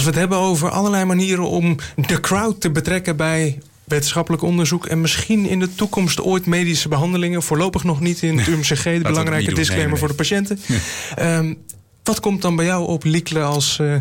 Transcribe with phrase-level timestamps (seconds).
[0.00, 4.86] Als we het hebben over allerlei manieren om de crowd te betrekken bij wetenschappelijk onderzoek
[4.86, 7.42] en misschien in de toekomst ooit medische behandelingen.
[7.42, 10.58] Voorlopig nog niet in het UMCG, de belangrijke disclaimer voor de patiënten.
[11.16, 11.54] Ehm,
[12.02, 13.94] wat komt dan bij jou op, Liekle, als uh,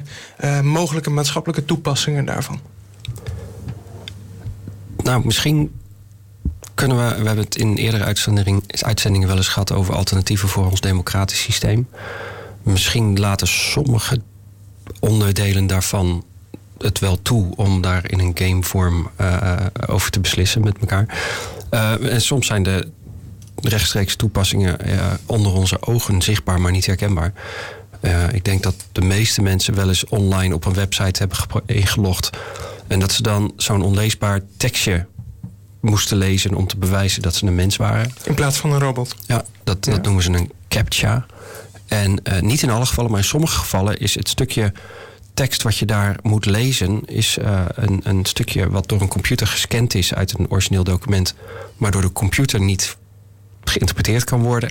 [0.43, 2.59] uh, mogelijke maatschappelijke toepassingen daarvan?
[5.03, 5.71] Nou, misschien
[6.73, 10.69] kunnen we, we hebben het in eerdere uitzending, uitzendingen wel eens gehad over alternatieven voor
[10.69, 11.87] ons democratisch systeem.
[12.63, 14.21] Misschien laten sommige
[14.99, 16.23] onderdelen daarvan
[16.77, 19.55] het wel toe om daar in een gamevorm uh,
[19.87, 21.17] over te beslissen met elkaar.
[21.71, 22.87] Uh, en soms zijn de
[23.55, 24.77] rechtstreeks toepassingen
[25.25, 27.33] onder onze ogen zichtbaar, maar niet herkenbaar.
[28.31, 32.29] ik denk dat de meeste mensen wel eens online op een website hebben ingelogd.
[32.87, 35.05] En dat ze dan zo'n onleesbaar tekstje
[35.81, 38.13] moesten lezen om te bewijzen dat ze een mens waren.
[38.23, 39.15] In plaats van een robot.
[39.25, 41.25] Ja, dat, dat noemen ze een CAPTCHA.
[41.89, 44.73] En uh, niet in alle gevallen, maar in sommige gevallen is het stukje
[45.33, 49.47] tekst wat je daar moet lezen, is uh, een, een stukje wat door een computer
[49.47, 51.35] gescand is uit een origineel document,
[51.77, 52.97] maar door de computer niet
[53.63, 54.69] geïnterpreteerd kan worden.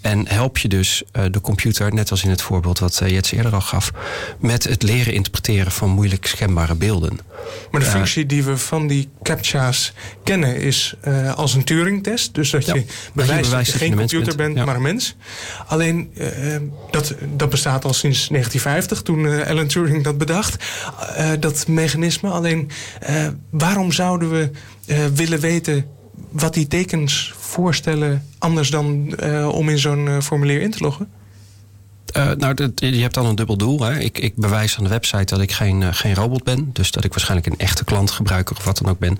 [0.00, 3.32] En help je dus uh, de computer, net als in het voorbeeld wat uh, Jets
[3.32, 3.90] eerder al gaf,
[4.38, 7.18] met het leren interpreteren van moeilijk scanbare beelden.
[7.70, 9.92] Maar de functie die we van die CAPTCHA's
[10.24, 10.94] kennen is
[11.34, 12.34] als een Turing-test.
[12.34, 14.64] Dus dat ja, je bewijst dat je geen computer bent, ja.
[14.64, 15.16] maar een mens.
[15.66, 16.12] Alleen
[16.90, 20.64] dat, dat bestaat al sinds 1950, toen Alan Turing dat bedacht.
[21.40, 22.30] dat mechanisme.
[22.30, 22.70] Alleen
[23.50, 24.50] waarom zouden we
[25.14, 25.86] willen weten
[26.30, 31.08] wat die tekens voorstellen anders dan uh, om in zo'n uh, formulier in te loggen?
[32.16, 33.82] Uh, nou, je hebt dan een dubbel doel.
[33.82, 33.98] Hè.
[33.98, 36.70] Ik, ik, bewijs aan de website dat ik geen, geen robot ben.
[36.72, 39.18] Dus dat ik waarschijnlijk een echte klantgebruiker of wat dan ook ben.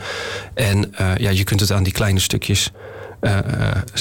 [0.55, 2.71] En ja, je kunt het aan die kleine stukjes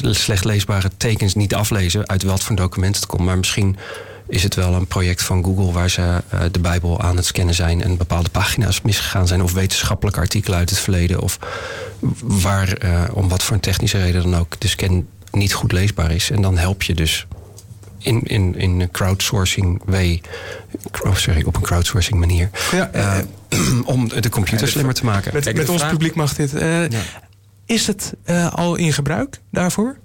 [0.02, 3.24] slecht leesbare tekens niet aflezen uit wat voor document het komt.
[3.24, 3.78] Maar misschien
[4.30, 7.56] is het wel een project van Google waar ze uh, de Bijbel aan het scannen
[7.56, 11.40] zijn en bepaalde pagina's misgegaan zijn, of wetenschappelijke artikelen uit het verleden, of
[12.24, 16.12] waar uh, om wat voor een technische reden dan ook de scan niet goed leesbaar
[16.12, 16.32] is.
[16.32, 17.28] En dan help je dus
[17.98, 20.22] in, in, in een crowdsourcing way,
[21.02, 23.18] oh, sorry, op een crowdsourcing manier, ja, uh,
[23.96, 25.34] om de computer ja, slimmer te maken.
[25.34, 26.52] Met, met ons publiek mag dit.
[26.52, 26.88] Ja.
[27.66, 28.14] Is het
[28.52, 29.98] al in gebruik daarvoor?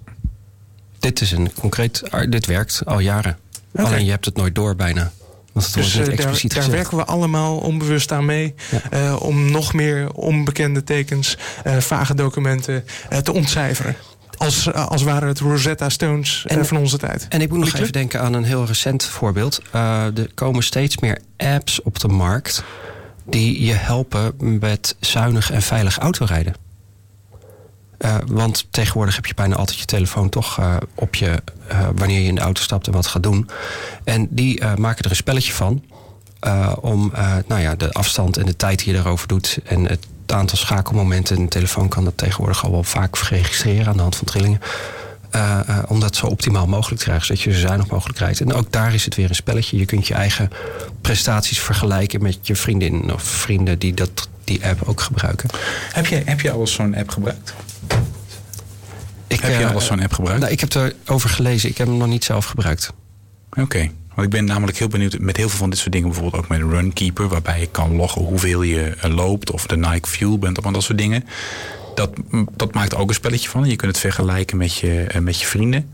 [0.98, 3.38] Dit is een concreet, dit werkt al jaren.
[3.74, 3.86] Okay.
[3.86, 5.12] Alleen je hebt het nooit door bijna.
[5.52, 8.54] Want het dus uh, expliciet daar, daar werken we allemaal onbewust aan mee.
[8.90, 9.08] Ja.
[9.12, 12.84] Uh, om nog meer onbekende tekens, uh, vage documenten
[13.22, 13.96] te ontcijferen.
[14.36, 17.26] Als, als waren het Rosetta Stones en, van onze tijd.
[17.28, 19.62] En ik moet nog even denken aan een heel recent voorbeeld.
[19.72, 22.64] er komen steeds meer apps op de markt
[23.24, 26.63] die je helpen met zuinig en veilig autorijden.
[28.04, 31.42] Uh, want tegenwoordig heb je bijna altijd je telefoon toch uh, op je
[31.72, 33.48] uh, wanneer je in de auto stapt en wat gaat doen.
[34.04, 35.82] En die maken er een spelletje van.
[36.80, 37.12] om
[37.46, 39.58] nou ja, de afstand en de tijd die je daarover doet.
[39.64, 41.36] En het aantal schakelmomenten.
[41.36, 44.60] in de telefoon kan dat tegenwoordig al wel vaak registreren aan de hand van trillingen.
[45.86, 48.40] om dat zo optimaal mogelijk te krijgen, zodat je zo zuinig mogelijk rijdt.
[48.40, 49.78] En ook daar is het weer een spelletje.
[49.78, 50.50] Je kunt je eigen
[51.00, 55.48] prestaties vergelijken met je vriendin of vrienden die dat, die app ook gebruiken.
[55.92, 57.54] Heb je, heb je al eens zo'n app gebruikt?
[59.34, 60.40] Ik, heb je al eens zo'n app gebruikt?
[60.40, 61.68] Nou, ik heb erover gelezen.
[61.68, 62.92] Ik heb hem nog niet zelf gebruikt.
[63.50, 63.60] Oké.
[63.60, 63.92] Okay.
[64.14, 66.08] Want ik ben namelijk heel benieuwd met heel veel van dit soort dingen.
[66.08, 67.28] Bijvoorbeeld ook met Runkeeper.
[67.28, 69.50] Waarbij je kan loggen hoeveel je loopt.
[69.50, 70.58] Of de Nike Fuel bent.
[70.58, 71.24] Of dat soort dingen.
[71.94, 72.10] Dat,
[72.56, 73.68] dat maakt ook een spelletje van.
[73.68, 75.90] Je kunt het vergelijken met je, met je vrienden.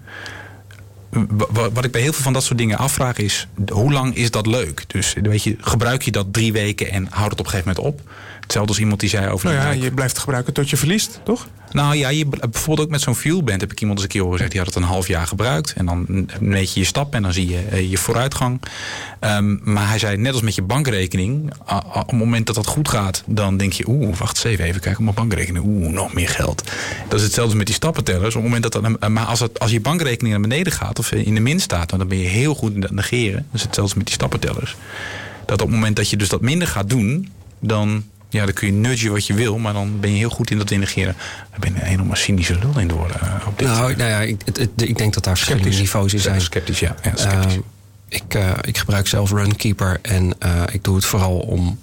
[1.72, 3.48] Wat ik bij heel veel van dat soort dingen afvraag is...
[3.72, 4.84] hoe lang is dat leuk?
[4.86, 7.94] Dus weet je, gebruik je dat drie weken en houd het op een gegeven moment
[7.94, 8.10] op?
[8.50, 9.52] Hetzelfde als iemand die zei over...
[9.52, 11.48] Nou ja, je blijft het gebruiken tot je verliest, toch?
[11.72, 14.38] Nou ja, je, bijvoorbeeld ook met zo'n fuelband heb ik iemand eens een keer horen
[14.38, 14.56] zeggen...
[14.56, 15.72] die had het een half jaar gebruikt.
[15.72, 18.60] En dan meet je je stap en dan zie je uh, je vooruitgang.
[19.20, 21.52] Um, maar hij zei, net als met je bankrekening...
[21.92, 23.88] Op het moment dat dat goed gaat, dan denk je...
[23.88, 25.64] oeh, wacht eens even, even kijken op mijn bankrekening.
[25.64, 26.70] Oeh, nog meer geld.
[27.08, 28.34] Dat is hetzelfde met die stappentellers.
[28.34, 30.98] Op het moment dat dat, maar als, het, als je bankrekening naar beneden gaat...
[30.98, 33.46] of in de min staat, dan ben je heel goed in dat negeren.
[33.50, 34.76] Dat is hetzelfde met die stappentellers.
[35.46, 37.28] Dat op het moment dat je dus dat minder gaat doen...
[37.58, 40.50] dan ja, dan kun je nudgen wat je wil, maar dan ben je heel goed
[40.50, 41.16] in dat negeren.
[41.58, 43.68] Ben je een enorme cynische lul in door uh, op dit.
[43.68, 46.40] Nou, nou ja, ik, het, ik denk dat daar verschillende niveaus in zijn.
[46.40, 46.94] Sceptisch, ja.
[47.02, 47.54] ja sceptisch.
[47.54, 47.60] Uh,
[48.08, 50.34] ik, uh, ik gebruik zelf Runkeeper en
[50.72, 51.78] ik doe het vooral om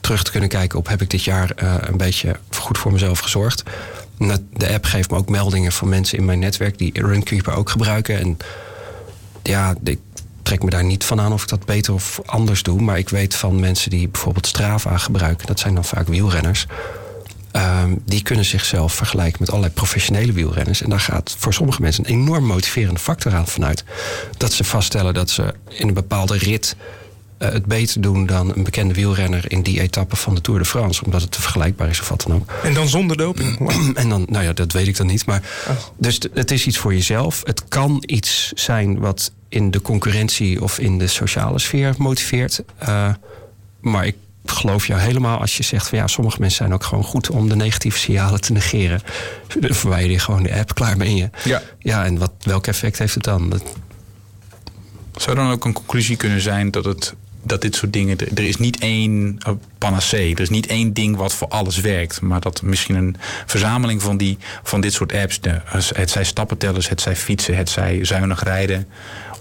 [0.00, 1.50] terug te kunnen kijken op heb ik dit jaar
[1.88, 3.62] een beetje goed voor mezelf gezorgd.
[4.52, 8.18] De app geeft me ook meldingen van mensen in mijn netwerk die Runkeeper ook gebruiken.
[8.18, 8.36] En
[9.42, 9.98] ja, ik
[10.48, 12.80] trek me daar niet van aan of ik dat beter of anders doe.
[12.80, 16.66] Maar ik weet van mensen die bijvoorbeeld Strava gebruiken, dat zijn dan vaak wielrenners.
[17.52, 20.82] Um, die kunnen zichzelf vergelijken met allerlei professionele wielrenners.
[20.82, 23.84] En daar gaat voor sommige mensen een enorm motiverende factor aan vanuit.
[24.36, 26.76] Dat ze vaststellen dat ze in een bepaalde rit
[27.38, 30.66] uh, het beter doen dan een bekende wielrenner in die etappe van de Tour de
[30.66, 31.04] France.
[31.04, 32.50] Omdat het te vergelijkbaar is of wat dan ook.
[32.62, 33.70] En dan zonder doping?
[33.94, 35.26] en dan, nou ja, dat weet ik dan niet.
[35.26, 35.76] Maar, oh.
[35.96, 37.40] Dus het is iets voor jezelf.
[37.44, 42.62] Het kan iets zijn wat in de concurrentie of in de sociale sfeer motiveert.
[42.82, 43.14] Uh,
[43.80, 47.04] maar ik geloof jou helemaal als je zegt van ja, sommige mensen zijn ook gewoon
[47.04, 49.00] goed om de negatieve signalen te negeren.
[49.60, 51.30] Dan verwijder je gewoon de app, klaar ben je.
[51.44, 53.50] Ja, ja en wat, welk effect heeft het dan?
[53.50, 53.62] Dat...
[55.16, 58.18] Zou dan ook een conclusie kunnen zijn dat het dat dit soort dingen.
[58.18, 59.38] Er is niet één
[59.78, 60.34] panacee.
[60.34, 62.20] Er is niet één ding wat voor alles werkt.
[62.20, 63.16] Maar dat misschien een
[63.46, 65.40] verzameling van, die, van dit soort apps.
[65.94, 68.88] Het zij stappentellers, het zij fietsen, het zij zuinig rijden.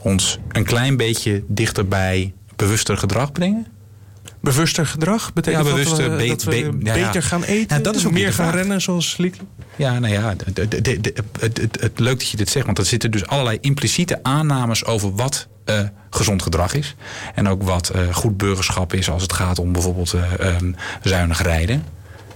[0.02, 3.68] Ons een klein beetje dichter bij bewuster gedrag brengen
[4.40, 5.34] bewuster gedrag?
[5.34, 7.84] Betekent ja, bewuster, dat we, dat we beter gaan eten?
[7.84, 9.36] dat is ook meer gaan rennen zoals Liek?
[9.76, 10.36] Ja, nou ja,
[11.80, 12.66] het, leuk dat je dit zegt.
[12.66, 15.80] Want er zitten dus allerlei impliciete aannames over wat uh,
[16.10, 16.96] gezond gedrag is.
[17.36, 21.42] En ook wat uh, goed burgerschap is als het gaat om bijvoorbeeld uh, um, zuinig
[21.42, 21.84] rijden.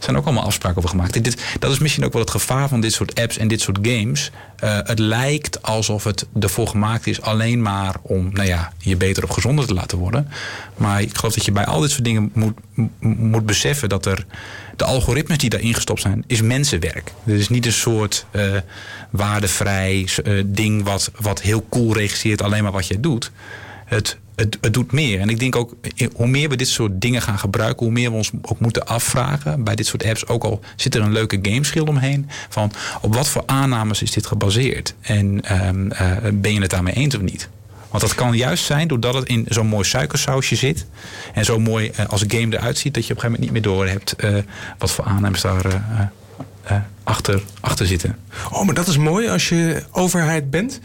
[0.03, 1.24] Zijn ook allemaal afspraken over gemaakt.
[1.24, 3.80] dit, dat is misschien ook wel het gevaar van dit soort apps en dit soort
[3.81, 4.31] games.
[4.63, 9.24] Uh, het lijkt alsof het ervoor gemaakt is alleen maar om nou ja, je beter
[9.24, 10.30] of gezonder te laten worden.
[10.77, 12.57] Maar ik geloof dat je bij al dit soort dingen moet,
[13.00, 14.25] moet beseffen dat er
[14.75, 17.12] de algoritmes die daarin gestopt zijn, is mensenwerk.
[17.24, 18.57] Het is niet een soort uh,
[19.09, 23.31] waardevrij uh, ding wat, wat heel cool registreert alleen maar wat jij doet.
[23.91, 25.19] Het, het, doet meer.
[25.19, 25.75] En ik denk ook,
[26.13, 29.63] hoe meer we dit soort dingen gaan gebruiken, hoe meer we ons ook moeten afvragen
[29.63, 30.27] bij dit soort apps.
[30.27, 32.29] Ook al zit er een leuke gameschil omheen.
[32.49, 32.71] Van
[33.01, 34.93] op wat voor aannames is dit gebaseerd?
[35.01, 37.49] En um, uh, ben je het daarmee eens of niet?
[37.89, 40.85] Want dat kan juist zijn doordat het in zo'n mooi suikersausje zit.
[41.33, 43.51] En zo mooi uh, als game eruit ziet, dat je op een gegeven moment niet
[43.51, 44.15] meer door hebt
[44.77, 45.83] wat voor aannames daar
[47.03, 48.17] achter, achter zitten.
[48.51, 50.79] Oh, maar dat is mooi als je overheid bent.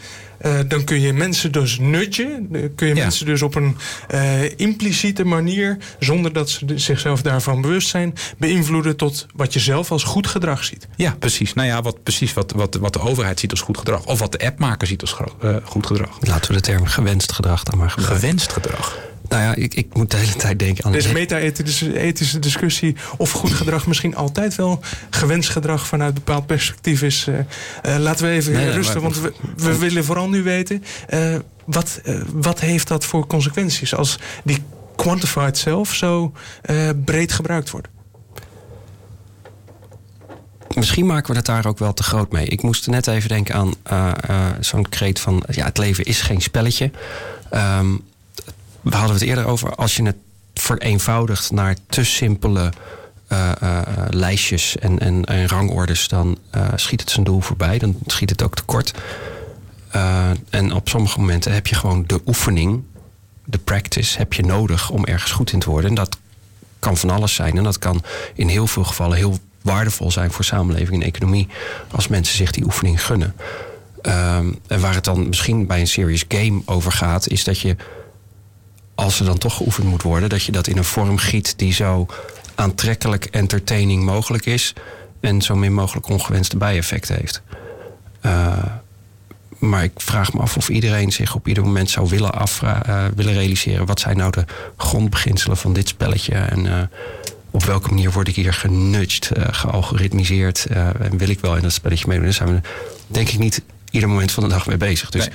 [0.45, 2.45] Uh, dan kun je mensen dus nutje.
[2.75, 3.77] Kun je mensen dus op een
[4.13, 9.91] uh, impliciete manier, zonder dat ze zichzelf daarvan bewust zijn, beïnvloeden tot wat je zelf
[9.91, 10.87] als goed gedrag ziet.
[10.95, 11.53] Ja, precies.
[11.53, 14.05] Nou ja, wat, precies wat, wat, wat de overheid ziet als goed gedrag.
[14.05, 16.17] Of wat de appmaker ziet als uh, goed gedrag.
[16.19, 18.19] Laten we de term gewenst gedrag dan maar gebruiken.
[18.19, 18.97] Gewenst gedrag.
[19.29, 20.91] Nou ja, ik, ik moet de hele tijd denken aan...
[20.91, 24.79] Deze meta-ethische discussie of goed gedrag misschien altijd wel
[25.09, 27.25] gewenst gedrag vanuit een bepaald perspectief is.
[27.29, 30.83] Uh, uh, laten we even rusten, want we, we, willen vooral nu weten...
[31.13, 31.35] Uh,
[31.65, 32.01] wat,
[32.33, 34.63] wat heeft dat voor consequenties als die
[34.95, 36.33] quantified zelf zo
[37.05, 37.87] breed gebruikt wordt?
[40.73, 42.45] Misschien maken we het daar ook wel te groot mee.
[42.45, 43.73] Ik moest net even denken aan
[44.59, 45.43] zo'n kreet van...
[45.51, 46.91] ja, het leven is geen spelletje.
[47.53, 48.03] Um,
[48.89, 50.15] we hadden het eerder over, als je het
[50.53, 52.73] vereenvoudigt naar te simpele
[53.31, 56.37] uh, lijstjes en, en, rangordes, dan
[56.75, 57.77] schiet het zijn doel voorbij.
[57.77, 58.93] Dan schiet het ook tekort.
[60.49, 62.83] en op sommige momenten heb je gewoon de oefening,
[63.43, 65.89] de practice, heb je nodig om ergens goed in te worden.
[65.89, 66.17] En dat
[66.79, 67.57] kan van alles zijn.
[67.57, 71.47] En dat kan in heel veel gevallen heel waardevol zijn voor samenleving en economie.
[71.91, 73.35] Als mensen zich die oefening gunnen.
[74.67, 77.75] en waar het dan misschien bij een serious game over gaat, is dat je
[78.97, 81.73] als er dan toch geoefend moet worden, dat je dat in een vorm giet die
[81.73, 82.05] zo
[82.55, 84.73] aantrekkelijk entertaining mogelijk is
[85.19, 87.41] en zo min mogelijk ongewenste bijeffecten heeft.
[88.21, 88.63] Uh,
[89.57, 93.05] maar ik vraag me af of iedereen zich op ieder moment zou willen, afvra uh,
[93.15, 93.85] willen realiseren.
[93.85, 94.45] Wat zijn nou de
[94.77, 96.33] grondbeginselen van dit spelletje?
[96.33, 96.81] En uh,
[97.51, 100.65] op welke manier word ik hier genudged, gealgoritmiseerd?
[100.65, 102.25] en wil ik wel in dat spelletje meedoen?
[102.25, 102.61] Daar zijn we
[103.07, 103.61] denk ik niet
[103.91, 105.09] ieder moment van de dag mee bezig.
[105.09, 105.29] Dus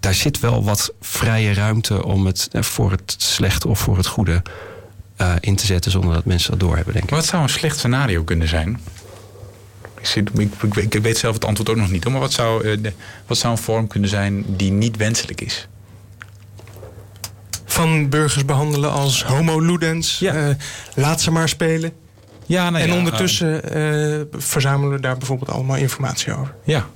[0.00, 4.06] daar zit wel wat vrije ruimte om het eh, voor het slechte of voor het
[4.06, 4.42] goede
[5.20, 7.10] uh, in te zetten zonder dat mensen dat doorhebben, denk ik.
[7.10, 8.80] Wat zou een slecht scenario kunnen zijn?
[10.00, 12.82] Ik, ik, ik, ik weet zelf het antwoord ook nog niet, maar wat zou, uh,
[12.82, 12.92] de,
[13.26, 15.68] wat zou een vorm kunnen zijn die niet wenselijk is?
[17.64, 20.48] Van burgers behandelen als homo ludens, ja.
[20.48, 20.54] uh,
[20.94, 21.92] laat ze maar spelen.
[22.46, 23.62] Ja, nou en ondertussen
[24.32, 26.54] verzamelen we daar bijvoorbeeld allemaal informatie over.
[26.64, 26.86] Ja,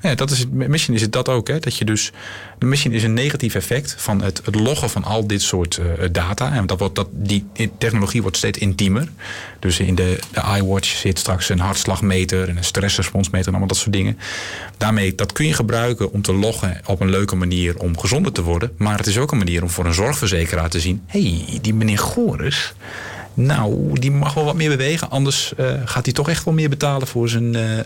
[0.00, 1.48] ja, dat is misschien is het dat ook.
[1.48, 2.12] Hè, dat je dus,
[2.58, 6.52] misschien is een negatief effect van het, het loggen van al dit soort uh, data.
[6.52, 7.46] En dat wordt, dat, die
[7.78, 9.08] technologie wordt steeds intiemer.
[9.58, 13.76] Dus in de, de iWatch zit straks een hartslagmeter en een stressresponsmeter en allemaal dat
[13.76, 14.18] soort dingen.
[14.76, 18.42] Daarmee, dat kun je gebruiken om te loggen op een leuke manier om gezonder te
[18.42, 18.72] worden.
[18.76, 21.74] Maar het is ook een manier om voor een zorgverzekeraar te zien: hé, hey, die
[21.74, 22.74] meneer Goris
[23.34, 25.10] nou, die mag wel wat meer bewegen.
[25.10, 27.82] Anders uh, gaat hij toch echt wel meer betalen voor zijn, uh, uh,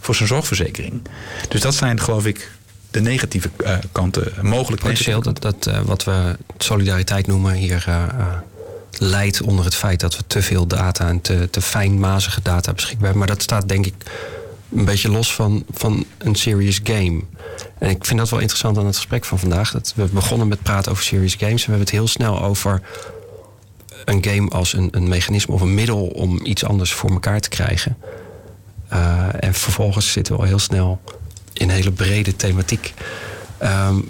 [0.00, 1.02] voor zijn zorgverzekering.
[1.48, 2.50] Dus dat zijn, geloof ik,
[2.90, 3.50] de negatieve
[3.92, 4.32] kanten.
[4.40, 7.84] Mogelijk Potentieel dat, dat wat we solidariteit noemen hier
[8.98, 13.04] leidt onder het feit dat we te veel data en te, te fijnmazige data beschikbaar
[13.04, 13.18] hebben.
[13.18, 13.94] Maar dat staat denk ik
[14.72, 17.20] een beetje los van, van een serious game.
[17.78, 19.70] En ik vind dat wel interessant aan het gesprek van vandaag.
[19.70, 21.50] Dat we begonnen met praten over serious games.
[21.50, 22.82] En we hebben het heel snel over
[24.08, 27.48] een game als een, een mechanisme of een middel om iets anders voor elkaar te
[27.48, 27.96] krijgen.
[28.92, 31.00] Uh, en vervolgens zitten we al heel snel
[31.52, 32.94] in hele brede thematiek.
[33.62, 34.08] Um,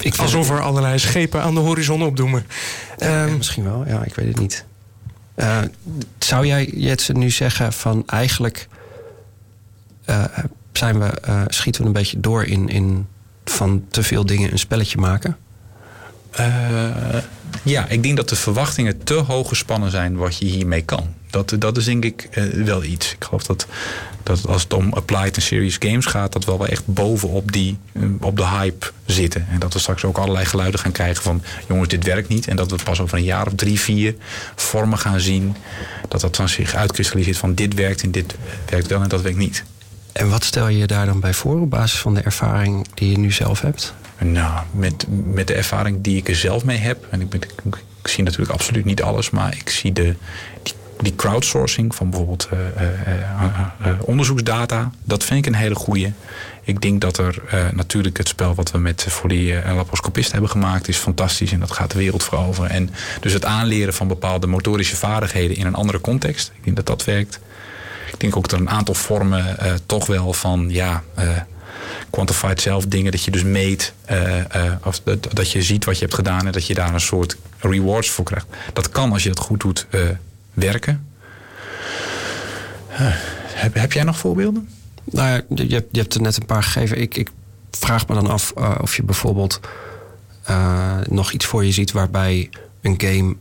[0.00, 2.46] ik Alsof er allerlei schepen aan de horizon opdoemen.
[2.98, 4.64] Ja, um, misschien wel, ja, ik weet het niet.
[5.36, 5.58] Uh,
[6.18, 8.68] zou jij, Jetsen, nu zeggen van eigenlijk
[10.06, 10.24] uh,
[10.72, 13.06] zijn we, uh, schieten we een beetje door in, in
[13.44, 15.36] van te veel dingen een spelletje maken?
[17.62, 21.14] Ja, ik denk dat de verwachtingen te hoog gespannen zijn wat je hiermee kan.
[21.30, 23.12] Dat, dat is denk ik wel iets.
[23.12, 23.66] Ik geloof dat
[24.28, 27.78] dat als het om applied en serious games gaat, dat we wel echt bovenop die,
[27.92, 29.46] eh, op de hype zitten.
[29.50, 32.48] En dat we straks ook allerlei geluiden gaan krijgen van jongens, dit werkt niet.
[32.48, 34.14] En dat we pas over een jaar of drie, vier
[34.54, 35.56] vormen gaan zien.
[36.08, 38.34] Dat dat dan zich uitkristalliseert van dit werkt en dit
[38.68, 39.64] werkt wel en dat werkt niet.
[40.12, 43.18] En wat stel je daar dan bij voor op basis van de ervaring die je
[43.18, 43.94] nu zelf hebt?
[44.18, 47.06] Nou, met, met de ervaring die ik er zelf mee heb.
[47.10, 50.14] En ik, ik, zie natuurlijk absoluut niet alles, maar ik zie de,
[51.00, 52.58] die crowdsourcing van bijvoorbeeld uh,
[53.86, 56.12] uh, onderzoeksdata, dat vind ik een hele goede.
[56.62, 57.42] Ik denk dat er
[57.74, 61.72] natuurlijk het spel wat we met voor die laparoscopisten hebben gemaakt is fantastisch en dat
[61.72, 62.70] gaat de wereld veroveren.
[62.70, 66.86] En dus het aanleren van bepaalde motorische vaardigheden in een andere context, ik denk dat
[66.86, 67.40] dat werkt.
[68.12, 69.56] Ik denk ook dat er een aantal vormen
[69.86, 71.02] toch wel van ja
[72.10, 73.92] quantified zelf dingen dat je dus meet.
[74.84, 77.36] of dat, dat, je ziet wat je hebt gedaan en dat je daar een soort
[77.58, 78.46] rewards voor krijgt.
[78.72, 79.86] Dat kan als je dat goed doet
[80.54, 81.06] werken.
[83.52, 84.68] heb, heb jij nog voorbeelden?
[85.04, 87.00] Nou ja, je, je hebt er net een paar gegeven.
[87.00, 87.30] Ik, ik
[87.70, 89.60] vraag me dan af of je bijvoorbeeld
[91.08, 93.36] nog iets voor je ziet waarbij een game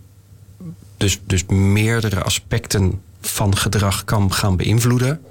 [0.97, 5.21] dus, dus meerdere aspecten van gedrag kan gaan beïnvloeden.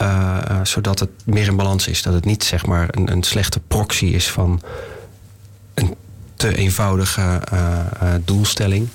[0.00, 2.02] Uh, zodat het meer in balans is.
[2.02, 4.62] Dat het niet zeg maar een, een slechte proxy is van
[5.74, 5.94] een
[6.34, 7.40] te eenvoudige
[8.24, 8.88] doelstelling.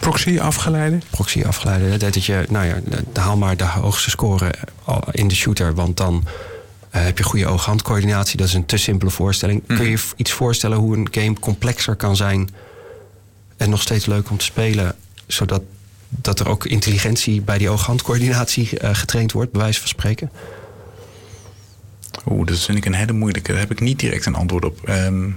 [0.00, 0.98] Proxy afgeleide?
[1.10, 1.96] Proxy afgeleide.
[1.96, 2.80] Dat dat je, nou ja,
[3.12, 4.54] haal maar de hoogste score
[5.10, 5.74] in de shooter.
[5.74, 8.36] Want dan uh, heb je goede oog-handcoördinatie.
[8.36, 9.66] Dat is een te simpele voorstelling.
[9.66, 10.12] Kun je mhm.
[10.16, 12.50] iets voorstellen hoe een game complexer kan zijn
[13.56, 14.94] en nog steeds leuk om te spelen,
[15.26, 15.62] zodat
[16.08, 20.30] dat er ook intelligentie bij die oog-handcoördinatie uh, getraind wordt, bij wijze van spreken?
[22.30, 23.50] Oeh, dat vind ik een hele moeilijke.
[23.50, 24.88] Daar heb ik niet direct een antwoord op.
[24.88, 25.36] Um,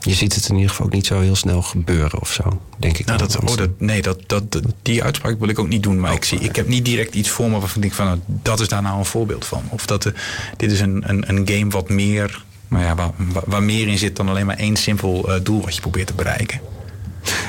[0.00, 2.98] je ziet het in ieder geval ook niet zo heel snel gebeuren of zo, denk
[2.98, 3.06] ik.
[3.06, 6.00] Nou, dat, oh, dat, nee, dat, dat, die uitspraak wil ik ook niet doen.
[6.00, 8.06] Maar oh, ik, zie, ik heb niet direct iets voor me waarvan ik denk van...
[8.06, 9.62] Nou, dat is daar nou een voorbeeld van.
[9.68, 10.12] Of dat, uh,
[10.56, 12.44] dit is een, een, een game wat meer...
[12.68, 13.10] Nou ja, waar,
[13.44, 16.14] waar meer in zit dan alleen maar één simpel uh, doel wat je probeert te
[16.14, 16.60] bereiken.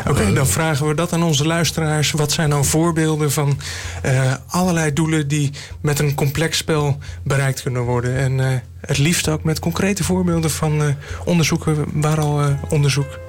[0.09, 2.11] Oké, dan vragen we dat aan onze luisteraars.
[2.11, 3.59] Wat zijn dan voorbeelden van
[4.05, 8.17] uh, allerlei doelen die met een complex spel bereikt kunnen worden?
[8.17, 8.47] En uh,
[8.81, 10.87] het liefst ook met concrete voorbeelden van uh,
[11.25, 13.19] onderzoeken waar al onderzoek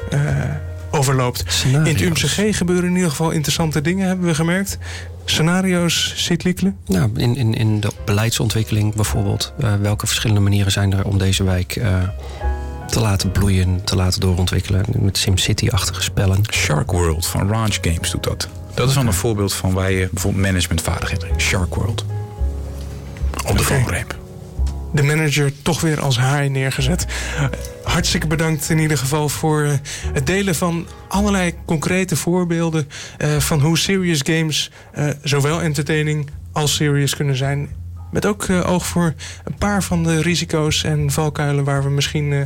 [0.91, 1.45] overloopt.
[1.65, 4.79] In het UMCG gebeuren in ieder geval interessante dingen, hebben we gemerkt.
[5.25, 6.77] Scenario's, ziet Liekelen?
[6.87, 9.53] Nou, in, in, in de beleidsontwikkeling bijvoorbeeld.
[9.81, 11.81] welke verschillende manieren zijn er om deze wijk
[12.91, 14.85] te laten bloeien, te laten doorontwikkelen.
[14.99, 16.43] Met SimCity-achtige spellen.
[16.51, 18.49] Shark World van Ranch Games doet dat.
[18.75, 21.43] Dat is wel een voorbeeld van waar je bijvoorbeeld managementvaardigheden hebt.
[21.43, 22.05] Shark World.
[23.47, 24.05] Op de okay.
[24.93, 27.07] De manager toch weer als haai neergezet.
[27.85, 29.73] Hartstikke bedankt in ieder geval voor eh,
[30.13, 36.75] het delen van allerlei concrete voorbeelden uh, van hoe serious games uh, zowel entertaining als
[36.75, 37.69] serious kunnen zijn
[38.11, 42.31] met ook uh, oog voor een paar van de risico's en valkuilen waar we misschien
[42.31, 42.43] uh,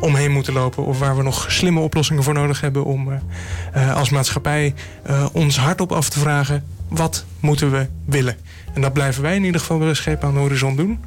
[0.00, 0.84] omheen moeten lopen.
[0.84, 4.74] Of waar we nog slimme oplossingen voor nodig hebben om uh, als maatschappij
[5.32, 8.36] ons hardop af te vragen: wat moeten we willen?
[8.74, 10.98] En dat blijven wij in ieder geval bij de Scheep aan de Horizon doen.